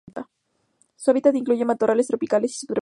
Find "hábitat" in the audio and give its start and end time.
1.11-1.35